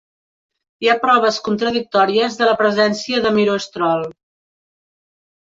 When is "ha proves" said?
0.93-1.37